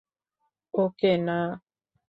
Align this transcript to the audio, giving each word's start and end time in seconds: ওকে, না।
ওকে, 0.73 1.11
না। 1.27 1.37